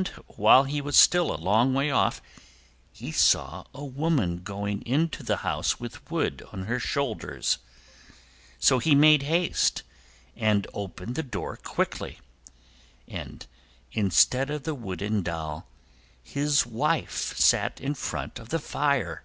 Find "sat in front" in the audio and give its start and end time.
17.36-18.38